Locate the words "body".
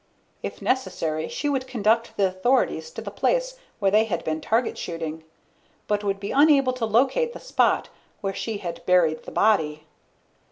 9.31-9.85